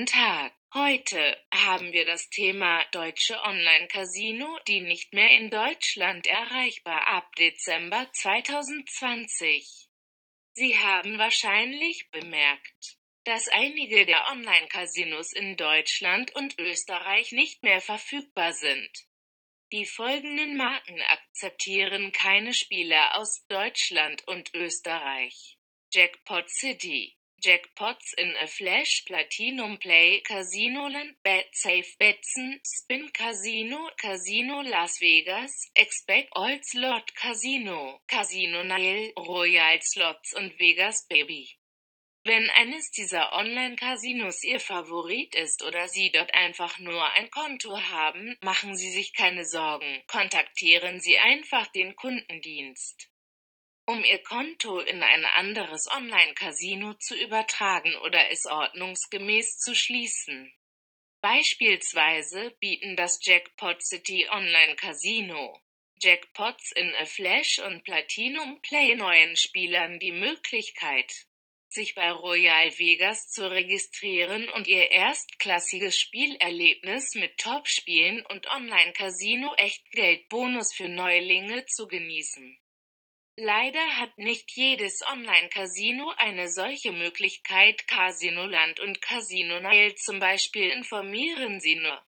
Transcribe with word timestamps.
Guten 0.00 0.18
Tag. 0.18 0.54
Heute 0.72 1.36
haben 1.52 1.92
wir 1.92 2.06
das 2.06 2.30
Thema 2.30 2.82
deutsche 2.90 3.38
Online-Casino, 3.42 4.58
die 4.66 4.80
nicht 4.80 5.12
mehr 5.12 5.30
in 5.32 5.50
Deutschland 5.50 6.26
erreichbar 6.26 7.06
ab 7.06 7.36
Dezember 7.36 8.08
2020. 8.10 9.90
Sie 10.54 10.78
haben 10.78 11.18
wahrscheinlich 11.18 12.08
bemerkt, 12.12 12.96
dass 13.24 13.48
einige 13.48 14.06
der 14.06 14.26
Online-Casinos 14.30 15.34
in 15.34 15.58
Deutschland 15.58 16.34
und 16.34 16.58
Österreich 16.58 17.32
nicht 17.32 17.62
mehr 17.62 17.82
verfügbar 17.82 18.54
sind. 18.54 18.90
Die 19.70 19.84
folgenden 19.84 20.56
Marken 20.56 20.98
akzeptieren 21.02 22.10
keine 22.12 22.54
Spieler 22.54 23.18
aus 23.18 23.44
Deutschland 23.48 24.26
und 24.28 24.54
Österreich. 24.54 25.58
Jackpot 25.92 26.48
City 26.48 27.19
Jackpots 27.40 28.12
in 28.18 28.34
a 28.42 28.46
Flash 28.46 29.04
Platinum 29.06 29.78
Play 29.78 30.20
Casino 30.20 30.88
Land 30.88 31.16
BetSafe 31.24 31.96
Betson 31.98 32.60
Spin 32.62 33.08
Casino 33.14 33.88
Casino 33.96 34.60
Las 34.60 35.00
Vegas 35.00 35.70
Expect 35.74 36.28
All 36.36 36.58
Slot 36.62 37.14
Casino 37.14 38.00
Casino 38.06 38.62
Nile 38.62 39.12
Royal 39.16 39.80
Slots 39.80 40.34
und 40.34 40.58
Vegas 40.58 41.06
Baby. 41.08 41.48
Wenn 42.24 42.50
eines 42.50 42.90
dieser 42.90 43.32
Online-Casinos 43.32 44.44
Ihr 44.44 44.60
Favorit 44.60 45.34
ist 45.34 45.64
oder 45.64 45.88
Sie 45.88 46.10
dort 46.10 46.34
einfach 46.34 46.78
nur 46.78 47.02
ein 47.12 47.30
Konto 47.30 47.80
haben, 47.80 48.36
machen 48.42 48.76
Sie 48.76 48.90
sich 48.90 49.14
keine 49.14 49.46
Sorgen, 49.46 50.02
kontaktieren 50.06 51.00
Sie 51.00 51.18
einfach 51.18 51.68
den 51.68 51.96
Kundendienst 51.96 53.09
um 53.86 54.04
ihr 54.04 54.22
Konto 54.22 54.80
in 54.80 55.02
ein 55.02 55.24
anderes 55.24 55.88
Online-Casino 55.90 56.94
zu 56.94 57.16
übertragen 57.16 57.94
oder 57.96 58.30
es 58.30 58.46
ordnungsgemäß 58.46 59.58
zu 59.58 59.74
schließen. 59.74 60.52
Beispielsweise 61.20 62.52
bieten 62.60 62.96
das 62.96 63.18
Jackpot 63.22 63.82
City 63.82 64.26
Online 64.30 64.76
Casino 64.76 65.60
Jackpots 66.02 66.72
in 66.72 66.94
a 66.94 67.04
Flash 67.04 67.58
und 67.58 67.84
Platinum 67.84 68.62
Play 68.62 68.94
neuen 68.94 69.36
Spielern 69.36 69.98
die 69.98 70.12
Möglichkeit, 70.12 71.26
sich 71.68 71.94
bei 71.94 72.10
Royal 72.10 72.70
Vegas 72.78 73.28
zu 73.28 73.50
registrieren 73.50 74.48
und 74.48 74.66
ihr 74.66 74.90
erstklassiges 74.90 75.98
Spielerlebnis 75.98 77.14
mit 77.16 77.36
Top-Spielen 77.36 78.24
und 78.26 78.46
Online-Casino-Echtgeld-Bonus 78.46 80.72
für 80.72 80.88
Neulinge 80.88 81.66
zu 81.66 81.86
genießen. 81.86 82.58
Leider 83.42 83.96
hat 83.96 84.18
nicht 84.18 84.50
jedes 84.50 85.00
Online-Casino 85.00 86.12
eine 86.18 86.50
solche 86.50 86.92
Möglichkeit 86.92 87.88
Casinoland 87.88 88.80
und 88.80 89.00
Casino 89.00 89.60
Nile 89.60 89.94
zum 89.94 90.20
Beispiel 90.20 90.68
informieren 90.68 91.58
Sie 91.58 91.76
nur, 91.76 92.04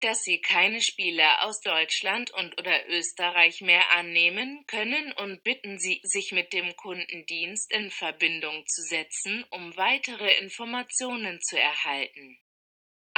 dass 0.00 0.24
Sie 0.24 0.40
keine 0.40 0.82
Spieler 0.82 1.44
aus 1.44 1.60
Deutschland 1.60 2.32
und/oder 2.32 2.88
Österreich 2.88 3.60
mehr 3.60 3.92
annehmen 3.92 4.64
können 4.66 5.12
und 5.12 5.44
bitten 5.44 5.78
Sie, 5.78 6.00
sich 6.02 6.32
mit 6.32 6.52
dem 6.52 6.74
Kundendienst 6.74 7.72
in 7.72 7.92
Verbindung 7.92 8.66
zu 8.66 8.82
setzen, 8.82 9.44
um 9.50 9.76
weitere 9.76 10.38
Informationen 10.38 11.40
zu 11.40 11.56
erhalten 11.56 12.36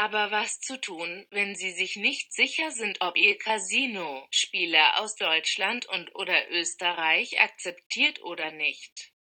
aber 0.01 0.31
was 0.31 0.61
zu 0.61 0.81
tun, 0.81 1.27
wenn 1.29 1.55
Sie 1.55 1.73
sich 1.73 1.97
nicht 1.97 2.33
sicher 2.33 2.71
sind, 2.71 3.03
ob 3.03 3.19
Ihr 3.19 3.37
Casino 3.37 4.27
Spieler 4.31 4.99
aus 4.99 5.15
Deutschland 5.15 5.85
und/oder 5.85 6.51
Österreich 6.53 7.39
akzeptiert 7.39 8.23
oder 8.23 8.51
nicht? 8.51 9.13